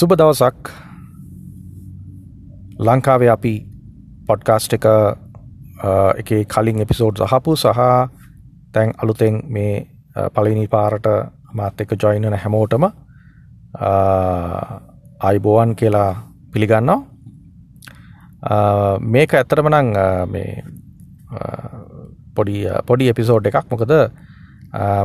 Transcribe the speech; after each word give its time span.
සුබ 0.00 0.12
දවසක්. 0.16 0.56
ලංකාවේ 2.80 3.28
අපි 3.32 3.52
පොඩ්කාස්ට් 4.28 4.72
එක 4.76 4.86
එක 6.20 6.30
කලින් 6.54 6.80
එපිසෝඩ් 6.84 7.20
සහපු 7.22 7.52
සහ 7.54 7.80
තැන් 8.72 8.94
අලුතෙන් 9.02 9.34
මේ 9.54 9.74
පලිනි 10.34 10.64
පාරට 10.74 11.06
මාත් 11.52 11.84
එක 11.84 11.92
ජොයිනන 12.02 12.38
හැමෝටම 12.44 12.84
අයිබෝවන් 15.28 15.76
කියලා 15.76 16.10
පිළිගන්නවා. 16.52 16.98
මේක 19.12 19.30
ඇත්තරමනං 19.34 19.88
මේ 20.32 20.50
පොඩි 22.36 22.58
පොඩි 22.88 23.12
එපිසෝඩ් 23.12 23.50
එකක්. 23.50 23.66
මොකද 23.72 23.92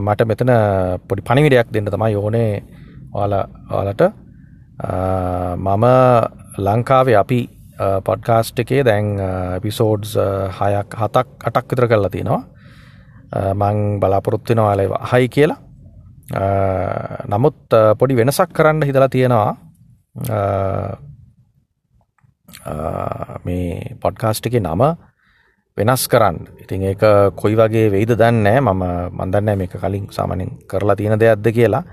මට 0.06 0.22
මෙතන 0.32 0.52
පොඩි 1.08 1.26
පණිවිඩයක් 1.28 1.68
දෙන්න 1.74 1.92
තමයි 1.96 2.16
ඕනේ 2.22 2.52
ඔයාලට. 3.14 4.25
මම 4.76 5.86
ලංකාවේ 6.58 7.16
අපි 7.16 7.40
පොඩ්කාස්ට් 8.04 8.60
එකේ 8.60 8.84
දැන් 8.84 9.16
පිසෝඩ්ස් 9.62 10.16
හයක් 10.60 10.96
හතක් 10.96 11.28
අටක් 11.48 11.72
විතර 11.72 11.88
කරලා 11.88 12.10
තියෙනවා. 12.10 12.44
මං 13.56 14.00
බලාපොරොත්තින 14.00 14.60
ඔයාල 14.60 14.82
හයි 15.12 15.30
කියලා. 15.30 15.60
නමුත් 17.28 17.58
පොඩි 18.00 18.16
වෙනසක් 18.16 18.54
කරන්න 18.54 18.84
හිදලා 18.84 19.10
තියෙනවා. 19.10 19.56
මේ 23.46 23.96
පොඩ්කාස්ට් 24.02 24.48
එක 24.48 24.60
නම 24.60 24.82
වෙනස් 25.78 26.08
කරන්න. 26.08 26.38
ඉතින් 26.64 26.82
ඒක 26.92 27.04
කොයි 27.36 27.56
වගේ 27.56 27.92
වෙයිද 27.92 28.16
දන්නෑ 28.16 28.60
මම 28.62 28.84
මන්දන්න 29.12 29.58
මේක 29.58 29.76
කලින් 29.76 30.08
සාමනින් 30.12 30.52
කරලා 30.68 30.96
තියෙන 30.96 31.20
දෙයක්ද 31.20 31.48
කියලා. 31.52 31.84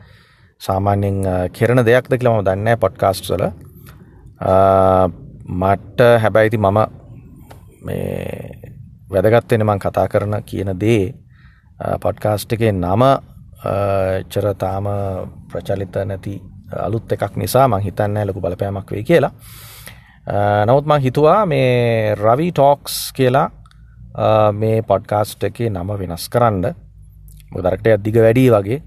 සාමාන්‍යෙන් 0.63 1.17
කෙරන 1.57 1.83
දෙයක්ද 1.87 2.13
කියලම 2.19 2.45
දන්න 2.47 2.79
පොඩ්කාස්ට් 2.83 3.27
වල. 3.33 3.45
මට්ට 5.63 6.01
හැබැයිති 6.23 6.59
මම 6.59 6.79
මේ 7.87 8.73
වැදගත්වෙන 9.13 9.65
මං 9.67 9.83
කතා 9.85 10.07
කරන 10.13 10.37
කියන 10.51 10.71
දේ 10.83 11.15
පොඩ්කාස්ට් 12.05 12.55
එකේ 12.57 12.73
නම 12.73 13.03
චරතාම 14.33 14.87
ප්‍රචලිත 15.51 15.99
නැති 16.11 16.35
අලුත් 16.87 17.13
එකක් 17.13 17.37
නිසා 17.43 17.67
මං 17.69 17.83
හිතන්න 17.87 18.23
ලොකු 18.27 18.41
බලපෑමක් 18.41 18.95
වේ 18.95 19.03
කියලා. 19.03 19.33
නමුත් 20.69 20.87
මං 20.87 21.05
හිතුවා 21.09 21.43
මේ 21.47 22.15
රවි 22.15 22.49
ටෝක්ස් 22.53 23.01
කියලා 23.19 23.49
මේ 24.63 24.79
පොඩ්කාස්ට් 24.83 25.43
එකේ 25.51 25.75
නම 25.75 25.93
වෙනස් 25.99 26.31
කරන්න. 26.31 26.65
දරක්ට 27.53 27.95
අධික 27.99 28.23
වැඩී 28.29 28.51
වගේ. 28.55 28.81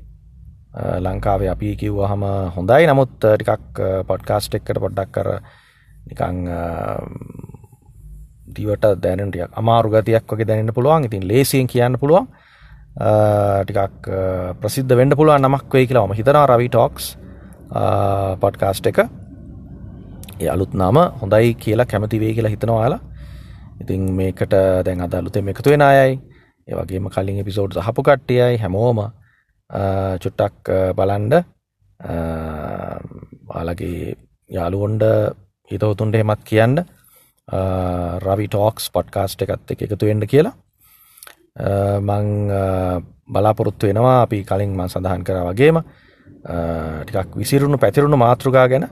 ලංකාවේ 0.76 1.50
අපි 1.50 1.76
කිව්ව 1.76 2.00
හම 2.04 2.24
හොඳයි. 2.56 2.88
නමුත් 2.88 3.14
ටිකක් 3.20 3.82
පොඩ්කාස්ට් 4.08 4.56
එක්කට 4.56 4.80
පොඩ්ඩක් 4.80 5.12
කර 5.12 5.30
නිකං 6.10 6.38
දිවට 8.56 8.86
දැනටියක් 9.04 9.52
අමාරු 9.62 9.90
ගතියක් 9.94 10.28
වගේ 10.32 10.48
දැනන්න 10.48 10.74
පුළුවන්. 10.74 11.06
ඉතින් 11.06 11.28
ලේසියෙන් 11.28 11.68
කියන්න 11.68 12.00
පුළුවන්. 12.00 12.28
ටිකක් 13.64 14.10
ප්‍රසිද්ධ 14.62 14.96
වෙන්ඩ 14.96 15.16
පුළුවන් 15.16 15.42
නමක් 15.42 15.74
වේ 15.74 15.88
කියලාම 15.88 16.14
හිතනා 16.14 16.46
රවි 16.48 16.70
ටෝක්ස් 16.70 17.18
පොඩ්කාස්ට් 18.42 18.88
එක. 18.92 19.00
ඒ 20.42 20.50
අලුත් 20.50 20.74
නම 20.74 20.98
හොඳයි 21.22 21.54
කියලා 21.56 21.86
කැමතිවේ 21.86 22.34
කියලා 22.34 22.52
හිතනවාලා 22.52 23.02
ඉතින් 23.82 24.02
මේකට 24.14 24.54
දැන් 24.86 25.02
අදලුතෙම 25.02 25.48
එකතු 25.52 25.70
වෙන 25.70 25.82
අයයි. 25.82 26.20
ඒවගේම 26.68 27.08
කලින් 27.14 27.40
එපිසෝඩ් 27.44 27.78
සහපු 27.78 28.02
කට්ටියයි 28.04 28.58
හැමෝම. 28.64 29.00
චුට්ටක් 29.70 30.70
බලන්ඩ 30.96 31.34
ආලගේ 33.50 34.16
යාළුවොන්ඩ 34.50 35.04
හිතවතුන්ට 35.72 36.16
හෙමත් 36.16 36.44
කියන්න. 36.46 36.86
රවි 38.22 38.48
ටෝක්ස් 38.48 38.90
පොඩ්කාස්ට් 38.92 39.42
එකත් 39.42 39.72
එක 39.72 39.82
එකතු 39.88 40.06
වෙන්ඩ 40.06 40.28
කියලා. 40.28 40.54
මං 42.02 42.26
බලාපොරොත්තු 43.28 43.88
වෙනවා. 43.88 44.22
අපි 44.22 44.44
කලින් 44.44 44.76
මං 44.78 44.90
සඳහන් 44.90 45.24
කර 45.24 45.42
වගේම 45.50 45.82
ටිකක් 47.06 47.36
විසිරුණු 47.36 47.78
පැතිරුණු 47.78 48.18
මාතෘකා 48.18 48.68
ගැන. 48.68 48.90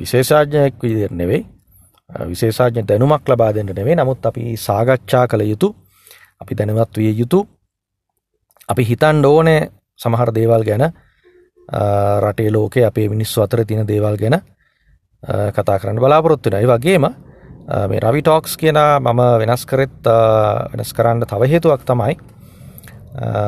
විශේෂාඥයෙක් 0.00 0.74
විදිර 0.82 1.12
නෙවෙයි. 1.12 1.46
විශේෂාඥ 2.10 2.84
දැනුමක් 2.88 3.28
ලබා 3.28 3.52
දෙන්නට 3.54 3.76
නෙවේ 3.76 3.96
නමුත් 3.96 4.26
අපි 4.26 4.56
සාගච්ඡා 4.56 5.26
කළ 5.26 5.44
යුතු 5.48 5.68
අපි 6.40 6.54
දැනුවත් 6.54 6.96
විය 6.96 7.12
යුතු 7.20 7.38
අපි 8.68 8.84
හිතන් 8.84 9.24
ඕනෑ 9.24 9.70
සමහර 10.00 10.34
දේවල් 10.34 10.64
ගැන. 10.64 10.92
රටේ 12.20 12.50
ලෝකේ 12.50 12.84
අපේ 12.84 13.08
මිනිස්සු 13.08 13.42
අතර 13.42 13.64
තින 13.64 13.86
දේවල් 13.86 14.16
ගැන 14.16 14.40
කතා 15.52 15.78
කරන්න 15.78 15.98
බලාපොරොත්තුනයි 15.98 16.66
වගේම 16.66 17.06
මේ 17.88 18.00
රවි 18.00 18.22
ටෝක්ස් 18.22 18.56
කියන 18.56 18.78
මම 19.00 19.20
වෙනස් 19.38 19.66
කරෙත් 19.66 20.10
වෙනස් 20.72 20.92
කරන්න 20.92 21.24
තව 21.24 21.48
හේතුවක් 21.48 21.84
තමයි 21.84 22.16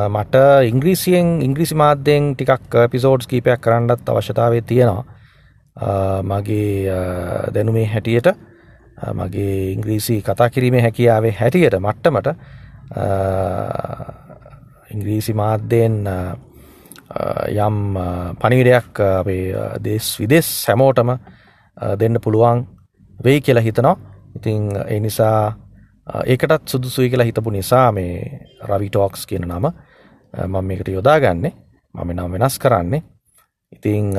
මට 0.09 0.35
ඉංග්‍රීසියෙන් 0.65 1.43
ඉංග්‍රීසි 1.43 1.75
මාධ්‍යයෙන් 1.75 2.35
ටිකක් 2.35 2.91
පිසෝඩ්ස් 2.91 3.27
කීපයක් 3.27 3.61
කරන්නත් 3.61 4.09
අවශ්‍යතාවේ 4.09 4.63
තියෙනවා. 4.63 5.05
මගේ 6.23 6.91
දැනුමේ 7.55 7.87
හැටියට 7.87 8.29
මගේ 9.13 9.73
ඉංග්‍රීසි 9.73 10.23
කතා 10.23 10.51
කිරීමේ 10.51 10.83
හැකියාවේ 10.83 11.33
හැටියට 11.33 11.75
මට්ටමට 11.77 12.29
ඉංග්‍රීසි 14.95 15.35
මාධ්‍යයෙන් 15.35 15.97
යම් 17.59 17.77
පනිවිඩයක් 18.41 19.01
අපේ 19.01 19.43
දේශ 19.85 20.19
විදෙස් 20.21 20.49
සැමෝටම 20.65 21.11
දෙන්න 22.01 22.21
පුළුවන් 22.21 22.67
වෙයි 23.19 23.41
කියලා 23.41 23.63
හිතනවා. 23.63 23.97
ඉතිං 24.37 24.71
ඒ 24.89 25.01
නිසා 25.01 25.55
ඒකටත් 26.27 26.69
සුදුසුයි 26.69 27.11
කියලා 27.11 27.27
හිතපු 27.27 27.51
නිසා 27.51 27.93
මේ 27.93 28.47
රවි 28.63 28.89
ටෝක්ස් 28.89 29.27
කියන 29.27 29.47
නම 29.49 29.67
මම 30.35 30.65
මේකට 30.65 30.89
යොදාගන්නේ. 30.89 31.53
මම 31.95 32.11
නම් 32.13 32.33
වෙනස් 32.33 32.59
කරන්නේ. 32.59 33.03
ඉතිං 33.73 34.15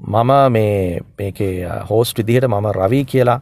මම 0.00 0.30
මේ 0.50 1.00
මේකේ 1.18 1.68
හෝස්ට 1.90 2.18
විදිහට 2.18 2.48
මම 2.48 2.66
රවී 2.72 3.04
කියලා 3.04 3.40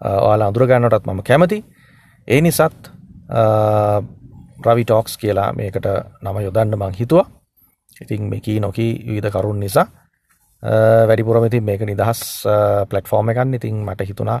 ඔයාලා 0.00 0.48
අඳුරගන්නටත් 0.48 1.06
මම 1.06 1.22
කැමති. 1.22 1.64
ඒ 2.28 2.40
නිසත් 2.40 2.90
රවි 4.66 4.84
ටෝක්ස් 4.84 5.16
කියලා 5.22 5.48
මේකට 5.58 5.86
නම 6.22 6.36
යොදන්න 6.46 6.76
මං 6.76 6.94
හිතුවා. 7.00 7.26
ඉතින් 8.02 8.28
මේකී 8.32 8.60
නොකී 8.60 8.92
විධ 9.16 9.30
කරුන් 9.34 9.60
නිසා 9.60 9.86
වැඩිපුරම 11.08 11.44
ඉතින් 11.48 11.64
මේක 11.64 11.82
නිදහස් 11.90 12.20
පලට්ෆෝර්ම 12.90 13.30
එකන්න 13.32 13.54
ඉතින් 13.58 13.84
මට 13.86 14.08
හිතුණා 14.10 14.40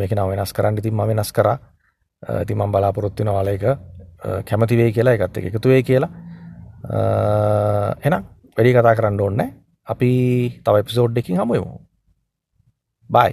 මේක 0.00 0.12
නව 0.16 0.28
වෙනස් 0.32 0.52
කරන්න. 0.52 0.78
ඉතින් 0.78 0.94
ම 0.94 1.06
වෙනස් 1.10 1.32
කර. 1.32 1.48
ඉතින් 2.42 2.58
මං 2.58 2.72
බලාපොරොත්තින 2.72 3.30
වාලයක 3.36 3.64
කැමතිවේ 4.48 4.92
කියලා 4.92 5.14
එකත් 5.16 5.36
එක 5.38 5.46
එකතුවේ 5.50 5.82
කියලා 5.82 6.10
එනම් 8.06 8.22
වැඩි 8.56 8.74
කතා 8.76 8.94
කරන්න 8.98 9.20
ඕන්න 9.20 9.42
අපි 9.86 10.10
තව 10.64 10.74
එපිසෝඩ් 10.82 11.18
එකින් 11.20 11.40
හමුයමු 11.40 11.74
බයි 13.10 13.32